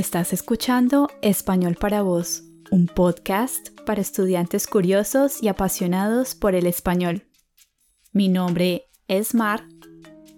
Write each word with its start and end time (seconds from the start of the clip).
Estás 0.00 0.32
escuchando 0.32 1.10
Español 1.20 1.76
para 1.78 2.00
vos, 2.00 2.44
un 2.70 2.86
podcast 2.86 3.68
para 3.84 4.00
estudiantes 4.00 4.66
curiosos 4.66 5.42
y 5.42 5.48
apasionados 5.48 6.34
por 6.34 6.54
el 6.54 6.66
español. 6.66 7.26
Mi 8.10 8.30
nombre 8.30 8.86
es 9.08 9.34
Mar. 9.34 9.62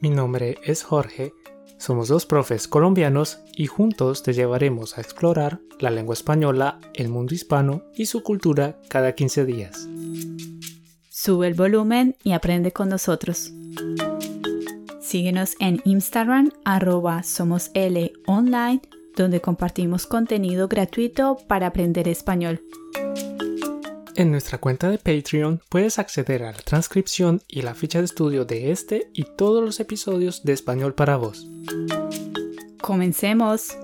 Mi 0.00 0.10
nombre 0.10 0.58
es 0.64 0.82
Jorge. 0.82 1.32
Somos 1.78 2.08
dos 2.08 2.26
profes 2.26 2.66
colombianos 2.66 3.38
y 3.54 3.66
juntos 3.66 4.24
te 4.24 4.32
llevaremos 4.32 4.98
a 4.98 5.00
explorar 5.00 5.60
la 5.78 5.92
lengua 5.92 6.14
española, 6.14 6.80
el 6.94 7.08
mundo 7.08 7.32
hispano 7.32 7.84
y 7.94 8.06
su 8.06 8.24
cultura 8.24 8.80
cada 8.88 9.14
15 9.14 9.44
días. 9.44 9.88
Sube 11.08 11.46
el 11.46 11.54
volumen 11.54 12.16
y 12.24 12.32
aprende 12.32 12.72
con 12.72 12.88
nosotros. 12.88 13.52
Síguenos 15.00 15.54
en 15.60 15.80
Instagram 15.84 16.50
arroba 16.64 17.22
somos 17.22 17.70
L 17.74 18.12
online 18.26 18.82
donde 19.16 19.40
compartimos 19.40 20.06
contenido 20.06 20.68
gratuito 20.68 21.38
para 21.48 21.68
aprender 21.68 22.08
español. 22.08 22.62
En 24.14 24.30
nuestra 24.30 24.58
cuenta 24.58 24.90
de 24.90 24.98
Patreon 24.98 25.62
puedes 25.70 25.98
acceder 25.98 26.42
a 26.42 26.52
la 26.52 26.58
transcripción 26.58 27.40
y 27.48 27.62
la 27.62 27.74
ficha 27.74 27.98
de 27.98 28.04
estudio 28.04 28.44
de 28.44 28.70
este 28.70 29.10
y 29.14 29.24
todos 29.24 29.64
los 29.64 29.80
episodios 29.80 30.42
de 30.42 30.52
Español 30.52 30.94
para 30.94 31.16
vos. 31.16 31.46
Comencemos. 32.80 33.76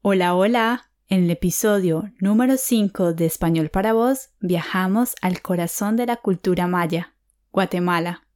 Hola, 0.00 0.34
hola. 0.34 0.90
En 1.08 1.22
el 1.22 1.30
episodio 1.30 2.10
número 2.18 2.56
5 2.56 3.12
de 3.12 3.26
Español 3.26 3.68
para 3.68 3.92
Vos 3.92 4.30
viajamos 4.40 5.14
al 5.22 5.40
corazón 5.40 5.94
de 5.94 6.04
la 6.04 6.16
cultura 6.16 6.66
maya, 6.66 7.14
Guatemala. 7.52 8.26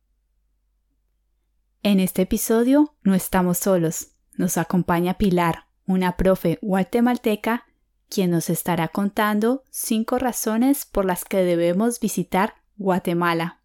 En 1.82 1.98
este 1.98 2.22
episodio 2.22 2.94
no 3.02 3.16
estamos 3.16 3.58
solos, 3.58 4.12
nos 4.36 4.56
acompaña 4.56 5.18
Pilar, 5.18 5.64
una 5.84 6.16
profe 6.16 6.60
guatemalteca, 6.62 7.66
quien 8.08 8.30
nos 8.30 8.48
estará 8.48 8.86
contando 8.86 9.64
cinco 9.70 10.20
razones 10.20 10.86
por 10.86 11.04
las 11.04 11.24
que 11.24 11.38
debemos 11.38 11.98
visitar 11.98 12.54
Guatemala. 12.76 13.62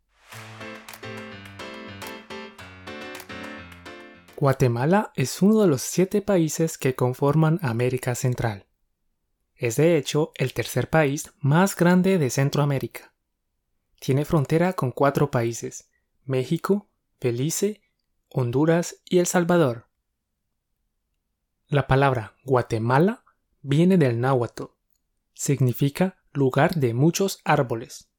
Guatemala 4.36 5.12
es 5.16 5.44
uno 5.44 5.62
de 5.62 5.67
los 5.67 5.84
siete 5.84 6.23
países 6.23 6.80
que 6.80 6.95
conforman 6.95 7.59
América 7.62 8.16
Central. 8.16 8.64
Es 9.56 9.78
de 9.78 9.98
hecho 9.98 10.34
el 10.36 10.53
tercer 10.53 10.89
país 10.89 11.31
más 11.39 11.75
grande 11.75 12.17
de 12.17 12.30
Centroamérica. 12.30 13.14
Tiene 14.00 14.25
frontera 14.25 14.73
con 14.73 14.92
cuatro 14.92 15.31
países, 15.31 15.89
México, 16.25 16.89
Belice, 17.22 17.81
Honduras 18.30 19.02
y 19.06 19.20
El 19.20 19.28
Salvador. 19.28 19.88
La 21.67 21.88
palabra 21.88 22.36
Guatemala 22.44 23.23
viene 23.62 23.97
del 23.97 24.20
náhuatl. 24.20 24.66
Significa 25.34 26.22
lugar 26.34 26.75
de 26.75 26.94
muchos 26.94 27.40
árboles. 27.45 28.09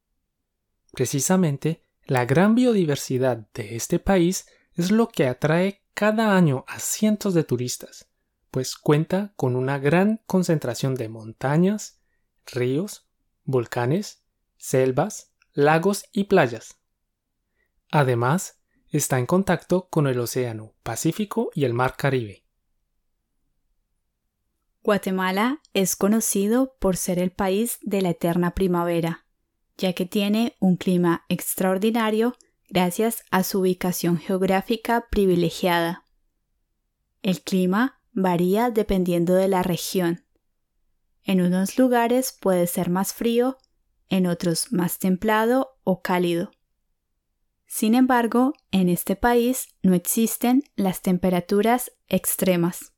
Precisamente, 0.93 1.83
la 2.05 2.25
gran 2.25 2.55
biodiversidad 2.55 3.47
de 3.53 3.77
este 3.77 3.98
país 3.98 4.47
es 4.73 4.91
lo 4.91 5.09
que 5.09 5.27
atrae 5.27 5.83
cada 5.93 6.34
año 6.34 6.65
a 6.67 6.78
cientos 6.78 7.34
de 7.34 7.45
turistas 7.45 8.09
pues 8.57 8.75
cuenta 8.75 9.35
con 9.37 9.55
una 9.55 9.79
gran 9.79 10.23
concentración 10.25 10.95
de 10.95 11.11
montañas, 11.11 12.01
ríos, 12.47 13.07
volcanes, 13.45 14.25
selvas, 14.57 15.35
lagos 15.53 16.07
y 16.11 16.25
playas. 16.25 16.79
Además, 17.91 18.59
está 18.89 19.19
en 19.19 19.27
contacto 19.27 19.91
con 19.91 20.06
el 20.06 20.19
Océano 20.19 20.72
Pacífico 20.83 21.50
y 21.55 21.66
el 21.66 21.75
Mar 21.75 21.97
Caribe. 21.99 22.47
Guatemala 24.83 25.61
es 25.75 25.95
conocido 25.95 26.77
por 26.78 26.97
ser 26.97 27.19
el 27.19 27.33
país 27.33 27.78
de 27.83 28.00
la 28.00 28.09
eterna 28.09 28.55
primavera, 28.55 29.27
ya 29.77 29.93
que 29.93 30.06
tiene 30.06 30.56
un 30.61 30.78
clima 30.78 31.27
extraordinario 31.28 32.34
gracias 32.71 33.22
a 33.31 33.43
su 33.43 33.61
ubicación 33.61 34.16
geográfica 34.16 35.09
privilegiada. 35.11 36.06
El 37.21 37.43
clima 37.43 37.96
varía 38.16 38.71
dependiendo 38.71 39.34
de 39.34 39.47
la 39.47 39.62
región. 39.62 40.25
En 41.22 41.41
unos 41.43 41.78
lugares 41.78 42.32
puede 42.32 42.66
ser 42.66 42.88
más 42.88 43.12
frío, 43.12 43.59
en 44.09 44.27
otros 44.27 44.72
más 44.72 44.99
templado 44.99 45.78
o 45.84 46.00
cálido. 46.00 46.50
Sin 47.66 47.94
embargo, 47.94 48.54
en 48.71 48.88
este 48.88 49.16
país 49.16 49.69
no 49.82 49.94
existen 49.94 50.65
las 50.77 51.03
temperaturas 51.03 51.93
extremas. 52.09 52.93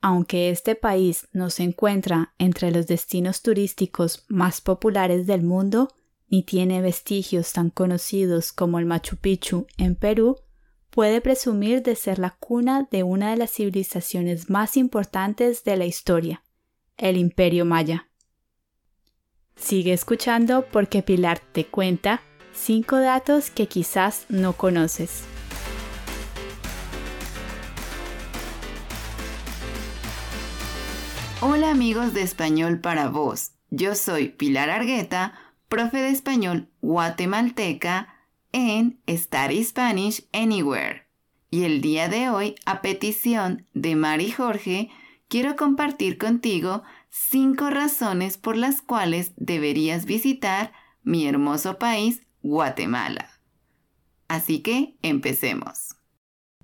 Aunque 0.00 0.50
este 0.50 0.74
país 0.74 1.28
no 1.32 1.48
se 1.48 1.62
encuentra 1.62 2.34
entre 2.38 2.72
los 2.72 2.88
destinos 2.88 3.42
turísticos 3.42 4.24
más 4.28 4.60
populares 4.60 5.26
del 5.28 5.42
mundo, 5.42 5.88
ni 6.26 6.42
tiene 6.42 6.80
vestigios 6.80 7.52
tan 7.52 7.70
conocidos 7.70 8.52
como 8.52 8.80
el 8.80 8.86
Machu 8.86 9.18
Picchu 9.18 9.66
en 9.76 9.94
Perú, 9.94 10.36
puede 10.92 11.22
presumir 11.22 11.82
de 11.82 11.96
ser 11.96 12.18
la 12.18 12.30
cuna 12.30 12.86
de 12.90 13.02
una 13.02 13.30
de 13.30 13.38
las 13.38 13.50
civilizaciones 13.50 14.50
más 14.50 14.76
importantes 14.76 15.64
de 15.64 15.78
la 15.78 15.86
historia, 15.86 16.42
el 16.98 17.16
Imperio 17.16 17.64
Maya. 17.64 18.08
Sigue 19.56 19.94
escuchando 19.94 20.66
porque 20.70 21.02
Pilar 21.02 21.40
te 21.52 21.64
cuenta 21.64 22.20
cinco 22.52 22.98
datos 22.98 23.50
que 23.50 23.68
quizás 23.68 24.26
no 24.28 24.52
conoces. 24.52 25.24
Hola 31.40 31.70
amigos 31.70 32.12
de 32.12 32.20
Español 32.20 32.80
para 32.80 33.08
Vos, 33.08 33.52
yo 33.70 33.94
soy 33.94 34.28
Pilar 34.28 34.68
Argueta, 34.68 35.32
profe 35.68 36.02
de 36.02 36.10
español 36.10 36.68
guatemalteca 36.82 38.21
en 38.52 39.00
Study 39.08 39.64
Spanish 39.64 40.28
Anywhere. 40.32 41.06
Y 41.50 41.64
el 41.64 41.80
día 41.80 42.08
de 42.08 42.30
hoy, 42.30 42.54
a 42.64 42.80
petición 42.80 43.66
de 43.74 43.96
Mari 43.96 44.30
Jorge, 44.30 44.90
quiero 45.28 45.56
compartir 45.56 46.18
contigo 46.18 46.82
cinco 47.10 47.70
razones 47.70 48.38
por 48.38 48.56
las 48.56 48.80
cuales 48.80 49.32
deberías 49.36 50.06
visitar 50.06 50.72
mi 51.02 51.26
hermoso 51.26 51.78
país, 51.78 52.22
Guatemala. 52.42 53.30
Así 54.28 54.60
que 54.60 54.96
empecemos. 55.02 55.96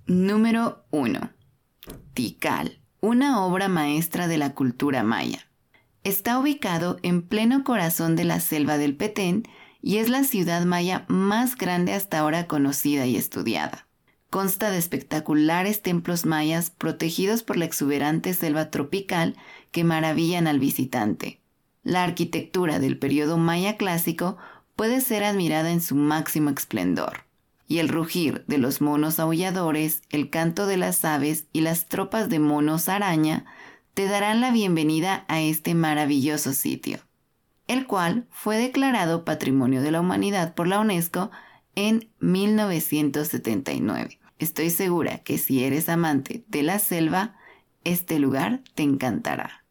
Número 0.07 0.85
1. 0.89 1.31
Tikal, 2.13 2.81
una 2.99 3.45
obra 3.45 3.67
maestra 3.67 4.27
de 4.27 4.39
la 4.39 4.55
cultura 4.55 5.03
maya. 5.03 5.47
Está 6.03 6.39
ubicado 6.39 6.97
en 7.03 7.21
pleno 7.21 7.63
corazón 7.63 8.15
de 8.15 8.23
la 8.23 8.39
selva 8.39 8.77
del 8.77 8.95
Petén 8.95 9.43
y 9.81 9.97
es 9.97 10.09
la 10.09 10.23
ciudad 10.23 10.65
maya 10.65 11.05
más 11.07 11.55
grande 11.55 11.93
hasta 11.93 12.19
ahora 12.19 12.47
conocida 12.47 13.05
y 13.05 13.15
estudiada. 13.15 13.87
Consta 14.29 14.69
de 14.69 14.77
espectaculares 14.77 15.81
templos 15.81 16.25
mayas 16.25 16.69
protegidos 16.69 17.41
por 17.41 17.57
la 17.57 17.65
exuberante 17.65 18.33
selva 18.33 18.69
tropical 18.69 19.35
que 19.71 19.83
maravillan 19.83 20.47
al 20.47 20.59
visitante. 20.59 21.39
La 21.83 22.03
arquitectura 22.03 22.79
del 22.79 22.99
periodo 22.99 23.37
maya 23.37 23.77
clásico 23.77 24.37
puede 24.75 25.01
ser 25.01 25.23
admirada 25.23 25.71
en 25.71 25.81
su 25.81 25.95
máximo 25.95 26.51
esplendor. 26.51 27.23
Y 27.67 27.79
el 27.79 27.87
rugir 27.87 28.43
de 28.47 28.57
los 28.57 28.81
monos 28.81 29.19
aulladores, 29.19 30.01
el 30.09 30.29
canto 30.29 30.67
de 30.67 30.77
las 30.77 31.05
aves 31.05 31.45
y 31.53 31.61
las 31.61 31.87
tropas 31.87 32.29
de 32.29 32.39
monos 32.39 32.89
araña 32.89 33.45
te 33.93 34.05
darán 34.05 34.41
la 34.41 34.51
bienvenida 34.51 35.25
a 35.27 35.41
este 35.41 35.75
maravilloso 35.75 36.53
sitio 36.53 36.99
el 37.69 37.85
cual 37.85 38.27
fue 38.31 38.57
declarado 38.57 39.23
Patrimonio 39.23 39.83
de 39.83 39.91
la 39.91 40.01
Humanidad 40.01 40.55
por 40.55 40.67
la 40.67 40.79
UNESCO 40.79 41.29
en 41.75 42.09
1979. 42.19 44.19
Estoy 44.39 44.71
segura 44.71 45.19
que 45.19 45.37
si 45.37 45.63
eres 45.63 45.87
amante 45.87 46.43
de 46.47 46.63
la 46.63 46.79
selva, 46.79 47.35
este 47.83 48.17
lugar 48.17 48.63
te 48.73 48.81
encantará. 48.81 49.65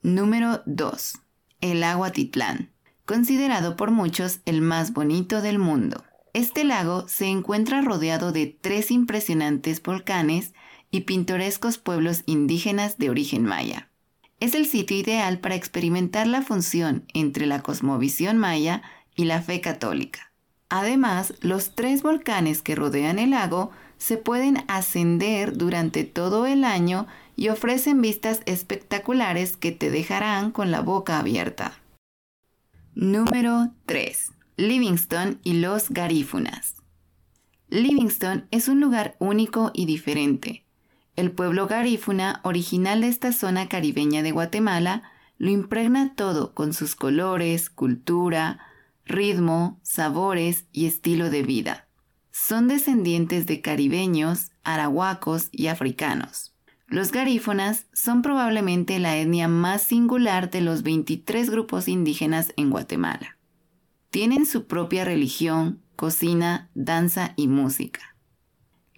Número 0.00 0.62
2. 0.66 1.18
El 1.60 1.82
agua 1.82 2.12
Titlán, 2.12 2.70
considerado 3.04 3.74
por 3.74 3.90
muchos 3.90 4.38
el 4.44 4.62
más 4.62 4.92
bonito 4.92 5.42
del 5.42 5.58
mundo. 5.58 6.04
Este 6.34 6.62
lago 6.62 7.08
se 7.08 7.26
encuentra 7.26 7.82
rodeado 7.82 8.30
de 8.30 8.46
tres 8.46 8.92
impresionantes 8.92 9.82
volcanes 9.82 10.54
y 10.92 11.00
pintorescos 11.00 11.78
pueblos 11.78 12.22
indígenas 12.26 12.96
de 12.96 13.10
origen 13.10 13.44
maya 13.44 13.87
es 14.40 14.54
el 14.54 14.66
sitio 14.66 14.96
ideal 14.96 15.40
para 15.40 15.54
experimentar 15.54 16.26
la 16.26 16.42
función 16.42 17.04
entre 17.14 17.46
la 17.46 17.60
cosmovisión 17.60 18.38
maya 18.38 18.82
y 19.14 19.24
la 19.24 19.42
fe 19.42 19.60
católica. 19.60 20.32
Además, 20.68 21.34
los 21.40 21.74
tres 21.74 22.02
volcanes 22.02 22.62
que 22.62 22.74
rodean 22.74 23.18
el 23.18 23.30
lago 23.30 23.70
se 23.96 24.16
pueden 24.16 24.64
ascender 24.68 25.56
durante 25.56 26.04
todo 26.04 26.46
el 26.46 26.64
año 26.64 27.06
y 27.36 27.48
ofrecen 27.48 28.00
vistas 28.00 28.42
espectaculares 28.46 29.56
que 29.56 29.72
te 29.72 29.90
dejarán 29.90 30.50
con 30.50 30.70
la 30.70 30.80
boca 30.80 31.18
abierta. 31.18 31.78
Número 32.94 33.72
3. 33.86 34.32
Livingston 34.56 35.40
y 35.44 35.54
los 35.54 35.88
garífunas. 35.90 36.76
Livingston 37.68 38.46
es 38.50 38.68
un 38.68 38.80
lugar 38.80 39.16
único 39.18 39.70
y 39.74 39.86
diferente. 39.86 40.64
El 41.18 41.32
pueblo 41.32 41.66
garífuna, 41.66 42.40
original 42.44 43.00
de 43.00 43.08
esta 43.08 43.32
zona 43.32 43.68
caribeña 43.68 44.22
de 44.22 44.30
Guatemala, 44.30 45.02
lo 45.36 45.50
impregna 45.50 46.14
todo 46.14 46.54
con 46.54 46.72
sus 46.72 46.94
colores, 46.94 47.70
cultura, 47.70 48.60
ritmo, 49.04 49.80
sabores 49.82 50.66
y 50.70 50.86
estilo 50.86 51.28
de 51.28 51.42
vida. 51.42 51.88
Son 52.30 52.68
descendientes 52.68 53.46
de 53.46 53.60
caribeños, 53.60 54.52
arahuacos 54.62 55.48
y 55.50 55.66
africanos. 55.66 56.54
Los 56.86 57.10
garífonas 57.10 57.86
son 57.92 58.22
probablemente 58.22 59.00
la 59.00 59.16
etnia 59.16 59.48
más 59.48 59.82
singular 59.82 60.50
de 60.50 60.60
los 60.60 60.84
23 60.84 61.50
grupos 61.50 61.88
indígenas 61.88 62.52
en 62.56 62.70
Guatemala. 62.70 63.38
Tienen 64.10 64.46
su 64.46 64.68
propia 64.68 65.04
religión, 65.04 65.82
cocina, 65.96 66.70
danza 66.76 67.32
y 67.34 67.48
música. 67.48 68.14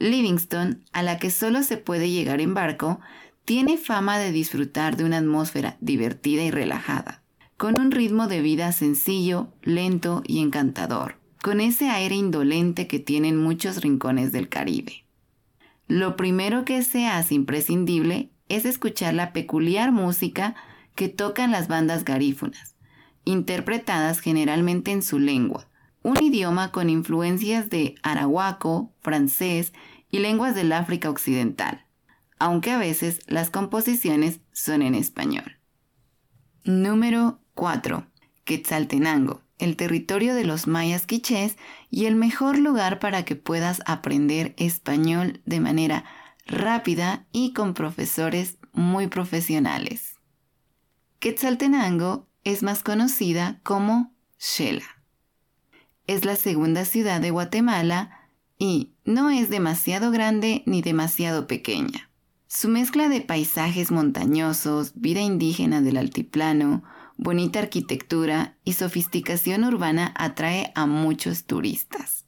Livingston, 0.00 0.82
a 0.92 1.02
la 1.02 1.18
que 1.18 1.30
solo 1.30 1.62
se 1.62 1.76
puede 1.76 2.10
llegar 2.10 2.40
en 2.40 2.54
barco, 2.54 3.00
tiene 3.44 3.76
fama 3.76 4.18
de 4.18 4.32
disfrutar 4.32 4.96
de 4.96 5.04
una 5.04 5.18
atmósfera 5.18 5.76
divertida 5.80 6.42
y 6.42 6.50
relajada, 6.50 7.22
con 7.58 7.78
un 7.78 7.90
ritmo 7.90 8.26
de 8.26 8.40
vida 8.40 8.72
sencillo, 8.72 9.52
lento 9.62 10.22
y 10.26 10.40
encantador, 10.40 11.16
con 11.42 11.60
ese 11.60 11.90
aire 11.90 12.14
indolente 12.14 12.86
que 12.86 12.98
tienen 12.98 13.36
muchos 13.36 13.82
rincones 13.82 14.32
del 14.32 14.48
Caribe. 14.48 15.04
Lo 15.86 16.16
primero 16.16 16.64
que 16.64 16.82
se 16.82 17.06
hace 17.06 17.34
imprescindible 17.34 18.30
es 18.48 18.64
escuchar 18.64 19.12
la 19.12 19.34
peculiar 19.34 19.92
música 19.92 20.54
que 20.94 21.08
tocan 21.08 21.50
las 21.50 21.68
bandas 21.68 22.04
garífunas, 22.04 22.74
interpretadas 23.24 24.20
generalmente 24.20 24.92
en 24.92 25.02
su 25.02 25.18
lengua, 25.18 25.69
un 26.02 26.22
idioma 26.22 26.72
con 26.72 26.88
influencias 26.88 27.68
de 27.68 27.94
arahuaco, 28.02 28.92
francés 29.00 29.72
y 30.10 30.20
lenguas 30.20 30.54
del 30.54 30.72
África 30.72 31.10
Occidental, 31.10 31.84
aunque 32.38 32.70
a 32.70 32.78
veces 32.78 33.20
las 33.26 33.50
composiciones 33.50 34.40
son 34.52 34.82
en 34.82 34.94
español. 34.94 35.58
Número 36.64 37.40
4. 37.54 38.06
Quetzaltenango, 38.44 39.42
el 39.58 39.76
territorio 39.76 40.34
de 40.34 40.44
los 40.44 40.66
mayas 40.66 41.06
quichés 41.06 41.56
y 41.90 42.06
el 42.06 42.16
mejor 42.16 42.58
lugar 42.58 42.98
para 42.98 43.24
que 43.24 43.36
puedas 43.36 43.82
aprender 43.86 44.54
español 44.56 45.42
de 45.44 45.60
manera 45.60 46.04
rápida 46.46 47.26
y 47.30 47.52
con 47.52 47.74
profesores 47.74 48.58
muy 48.72 49.06
profesionales. 49.06 50.16
Quetzaltenango 51.18 52.26
es 52.44 52.62
más 52.62 52.82
conocida 52.82 53.60
como 53.62 54.14
Shela 54.38 54.99
es 56.10 56.24
la 56.24 56.34
segunda 56.34 56.84
ciudad 56.84 57.20
de 57.20 57.30
Guatemala 57.30 58.10
y 58.58 58.94
no 59.04 59.30
es 59.30 59.48
demasiado 59.48 60.10
grande 60.10 60.64
ni 60.66 60.82
demasiado 60.82 61.46
pequeña. 61.46 62.10
Su 62.48 62.68
mezcla 62.68 63.08
de 63.08 63.20
paisajes 63.20 63.92
montañosos, 63.92 64.90
vida 64.96 65.20
indígena 65.20 65.80
del 65.80 65.96
altiplano, 65.96 66.82
bonita 67.16 67.60
arquitectura 67.60 68.56
y 68.64 68.72
sofisticación 68.72 69.62
urbana 69.62 70.12
atrae 70.16 70.72
a 70.74 70.86
muchos 70.86 71.44
turistas. 71.44 72.24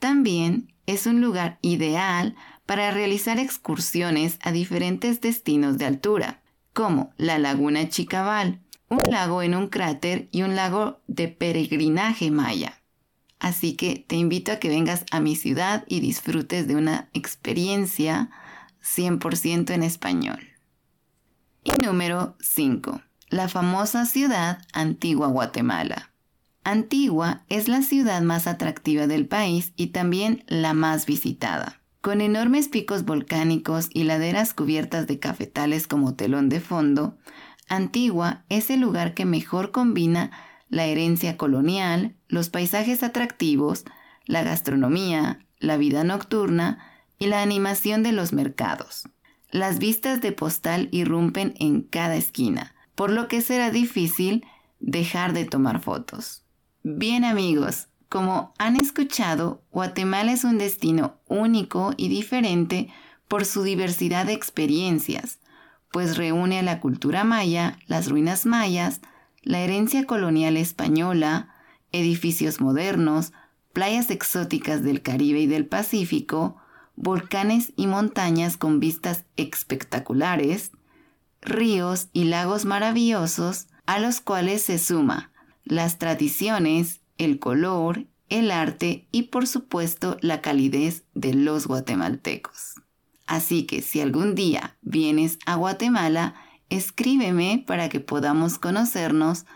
También 0.00 0.74
es 0.86 1.06
un 1.06 1.20
lugar 1.20 1.60
ideal 1.62 2.34
para 2.66 2.90
realizar 2.90 3.38
excursiones 3.38 4.40
a 4.42 4.50
diferentes 4.50 5.20
destinos 5.20 5.78
de 5.78 5.84
altura, 5.86 6.42
como 6.72 7.12
la 7.18 7.38
Laguna 7.38 7.88
Chicabal, 7.88 8.62
un 8.88 8.98
lago 9.08 9.42
en 9.42 9.54
un 9.54 9.68
cráter 9.68 10.28
y 10.32 10.42
un 10.42 10.56
lago 10.56 11.02
de 11.06 11.28
peregrinaje 11.28 12.32
maya. 12.32 12.82
Así 13.38 13.74
que 13.74 14.04
te 14.06 14.16
invito 14.16 14.52
a 14.52 14.56
que 14.56 14.68
vengas 14.68 15.04
a 15.10 15.20
mi 15.20 15.36
ciudad 15.36 15.84
y 15.88 16.00
disfrutes 16.00 16.66
de 16.66 16.76
una 16.76 17.08
experiencia 17.12 18.30
100% 18.82 19.70
en 19.70 19.82
español. 19.82 20.40
Y 21.62 21.72
número 21.84 22.36
5. 22.40 23.02
La 23.28 23.48
famosa 23.48 24.06
ciudad 24.06 24.58
Antigua 24.72 25.26
Guatemala. 25.28 26.12
Antigua 26.64 27.44
es 27.48 27.68
la 27.68 27.82
ciudad 27.82 28.22
más 28.22 28.46
atractiva 28.46 29.06
del 29.06 29.26
país 29.26 29.72
y 29.76 29.88
también 29.88 30.44
la 30.48 30.74
más 30.74 31.06
visitada. 31.06 31.80
Con 32.00 32.20
enormes 32.20 32.68
picos 32.68 33.04
volcánicos 33.04 33.88
y 33.92 34.04
laderas 34.04 34.54
cubiertas 34.54 35.06
de 35.06 35.18
cafetales 35.18 35.86
como 35.86 36.14
telón 36.14 36.48
de 36.48 36.60
fondo, 36.60 37.18
Antigua 37.68 38.44
es 38.48 38.70
el 38.70 38.80
lugar 38.80 39.14
que 39.14 39.24
mejor 39.24 39.72
combina 39.72 40.30
la 40.68 40.86
herencia 40.86 41.36
colonial, 41.36 42.15
los 42.28 42.48
paisajes 42.48 43.02
atractivos, 43.02 43.84
la 44.24 44.42
gastronomía, 44.42 45.40
la 45.58 45.76
vida 45.76 46.04
nocturna 46.04 46.78
y 47.18 47.26
la 47.26 47.42
animación 47.42 48.02
de 48.02 48.12
los 48.12 48.32
mercados. 48.32 49.08
Las 49.50 49.78
vistas 49.78 50.20
de 50.20 50.32
postal 50.32 50.88
irrumpen 50.90 51.54
en 51.58 51.82
cada 51.82 52.16
esquina, 52.16 52.74
por 52.94 53.10
lo 53.10 53.28
que 53.28 53.40
será 53.40 53.70
difícil 53.70 54.44
dejar 54.80 55.32
de 55.32 55.44
tomar 55.44 55.80
fotos. 55.80 56.44
Bien 56.82 57.24
amigos, 57.24 57.88
como 58.08 58.54
han 58.58 58.76
escuchado, 58.76 59.62
Guatemala 59.70 60.32
es 60.32 60.44
un 60.44 60.58
destino 60.58 61.18
único 61.26 61.92
y 61.96 62.08
diferente 62.08 62.88
por 63.28 63.44
su 63.44 63.62
diversidad 63.62 64.26
de 64.26 64.32
experiencias, 64.32 65.38
pues 65.90 66.16
reúne 66.16 66.58
a 66.58 66.62
la 66.62 66.80
cultura 66.80 67.24
maya, 67.24 67.78
las 67.86 68.08
ruinas 68.08 68.46
mayas, 68.46 69.00
la 69.42 69.60
herencia 69.60 70.04
colonial 70.04 70.56
española, 70.56 71.55
edificios 71.92 72.60
modernos, 72.60 73.32
playas 73.72 74.10
exóticas 74.10 74.82
del 74.82 75.02
Caribe 75.02 75.40
y 75.40 75.46
del 75.46 75.66
Pacífico, 75.66 76.56
volcanes 76.96 77.72
y 77.76 77.86
montañas 77.86 78.56
con 78.56 78.80
vistas 78.80 79.24
espectaculares, 79.36 80.72
ríos 81.42 82.08
y 82.12 82.24
lagos 82.24 82.64
maravillosos 82.64 83.66
a 83.86 83.98
los 83.98 84.20
cuales 84.20 84.62
se 84.62 84.78
suma 84.78 85.30
las 85.64 85.98
tradiciones, 85.98 87.00
el 87.18 87.38
color, 87.38 88.06
el 88.28 88.50
arte 88.50 89.06
y 89.12 89.24
por 89.24 89.46
supuesto 89.46 90.16
la 90.20 90.40
calidez 90.40 91.04
de 91.14 91.34
los 91.34 91.66
guatemaltecos. 91.66 92.74
Así 93.26 93.64
que 93.64 93.82
si 93.82 94.00
algún 94.00 94.34
día 94.34 94.76
vienes 94.82 95.38
a 95.46 95.56
Guatemala, 95.56 96.34
escríbeme 96.70 97.64
para 97.66 97.88
que 97.88 98.00
podamos 98.00 98.58
conocernos 98.58 99.46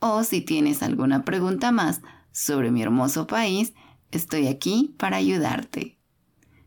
o 0.00 0.24
si 0.24 0.40
tienes 0.40 0.82
alguna 0.82 1.24
pregunta 1.24 1.72
más 1.72 2.02
sobre 2.32 2.70
mi 2.70 2.82
hermoso 2.82 3.26
país, 3.26 3.72
estoy 4.10 4.46
aquí 4.46 4.94
para 4.98 5.16
ayudarte. 5.16 5.98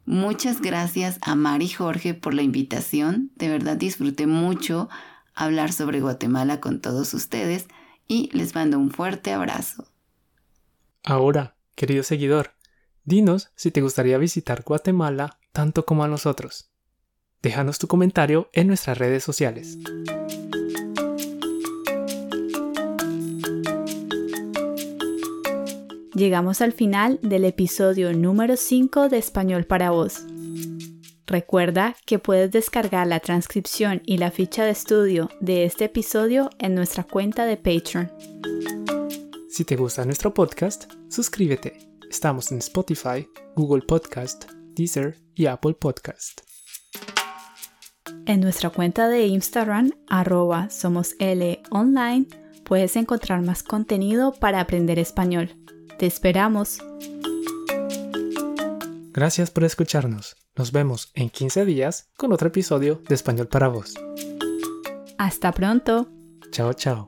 Muchas 0.06 0.62
gracias 0.62 1.20
a 1.22 1.36
Mari 1.36 1.70
Jorge 1.70 2.14
por 2.14 2.34
la 2.34 2.42
invitación. 2.42 3.32
De 3.36 3.50
verdad 3.50 3.78
disfruté 3.78 4.28
mucho 4.28 4.90
hablar 5.34 5.72
sobre 5.72 6.02
Guatemala 6.02 6.60
con 6.60 6.82
todos 6.82 7.14
ustedes 7.14 7.68
y 8.08 8.30
les 8.34 8.56
mando 8.56 8.78
un 8.78 8.92
fuerte 8.92 9.32
abrazo. 9.32 9.88
Ahora, 11.04 11.56
querido 11.76 12.04
seguidor, 12.04 12.56
dinos 13.04 13.52
si 13.56 13.72
te 13.72 13.82
gustaría 13.82 14.18
visitar 14.18 14.64
Guatemala 14.64 15.40
tanto 15.52 15.86
como 15.86 16.04
a 16.04 16.08
nosotros. 16.08 16.72
Déjanos 17.42 17.80
tu 17.80 17.88
comentario 17.88 18.50
en 18.54 18.68
nuestras 18.68 18.98
redes 18.98 19.24
sociales. 19.24 19.78
Llegamos 26.14 26.60
al 26.60 26.74
final 26.74 27.20
del 27.22 27.46
episodio 27.46 28.12
número 28.12 28.58
5 28.58 29.08
de 29.08 29.18
Español 29.18 29.64
para 29.64 29.92
Vos. 29.92 30.26
Recuerda 31.26 31.96
que 32.06 32.20
puedes 32.20 32.52
descargar 32.52 33.08
la 33.08 33.22
transcripción 33.22 34.02
y 34.06 34.18
la 34.18 34.30
ficha 34.30 34.66
de 34.66 34.72
estudio 34.72 35.30
de 35.40 35.64
este 35.64 35.86
episodio 35.86 36.50
en 36.60 36.76
nuestra 36.76 37.06
cuenta 37.06 37.46
de 37.46 37.56
Patreon. 37.56 38.12
Si 39.50 39.64
te 39.64 39.78
gusta 39.78 40.04
nuestro 40.04 40.34
podcast, 40.34 40.92
suscríbete. 41.08 41.78
Estamos 42.10 42.52
en 42.52 42.58
Spotify, 42.58 43.26
Google 43.56 43.84
Podcast, 43.84 44.52
Deezer 44.76 45.18
y 45.34 45.46
Apple 45.46 45.76
Podcast. 45.76 46.42
En 48.26 48.42
nuestra 48.42 48.70
cuenta 48.70 49.08
de 49.08 49.28
Instagram, 49.28 49.92
arroba 50.10 50.70
somos 50.70 51.16
online, 51.70 52.28
puedes 52.66 52.98
encontrar 52.98 53.42
más 53.44 53.64
contenido 53.64 54.34
para 54.34 54.60
aprender 54.60 55.00
español. 55.00 55.61
Te 56.02 56.08
esperamos. 56.08 56.80
Gracias 59.14 59.52
por 59.52 59.64
escucharnos. 59.66 60.36
Nos 60.56 60.72
vemos 60.72 61.12
en 61.14 61.30
15 61.30 61.64
días 61.64 62.10
con 62.18 62.34
otro 62.34 62.48
episodio 62.48 63.04
de 63.08 63.14
Español 63.14 63.48
para 63.48 63.68
vos. 63.68 63.94
Hasta 65.20 65.52
pronto. 65.52 66.08
Chao, 66.50 66.74
chao. 66.74 67.08